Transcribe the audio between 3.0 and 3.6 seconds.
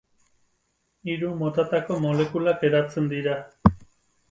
dira.